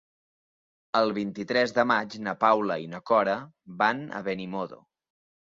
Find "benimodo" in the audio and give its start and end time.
4.31-4.83